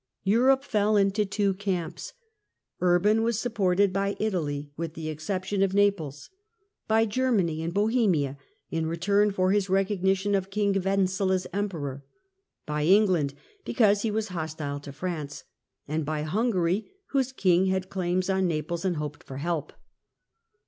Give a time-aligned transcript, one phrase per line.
[0.23, 2.13] Europe fell into two camps.
[2.79, 6.31] Urban was supported Europe and by Italy, with the exception of Naples;
[6.87, 8.35] by Germany and ^°^''"^ Bohemia
[8.71, 12.03] in return for his recognition of King Wenzel as Emperor;
[12.65, 15.43] by England because he was hostile to France;
[15.87, 19.71] and by Hungary whose King had claims on Naples and hoped for help.